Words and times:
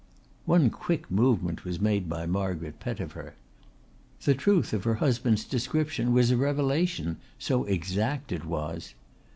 One 0.45 0.71
quick 0.71 1.11
movement 1.11 1.63
was 1.63 1.79
made 1.79 2.09
by 2.09 2.25
Margaret 2.25 2.79
Pettifer. 2.79 3.35
The 4.23 4.33
truth 4.33 4.73
of 4.73 4.83
her 4.83 4.95
husband's 4.95 5.43
description 5.43 6.11
was 6.11 6.31
a 6.31 6.37
revelation, 6.37 7.17
so 7.37 7.65
exact 7.65 8.31
it 8.31 8.43
was. 8.43 8.95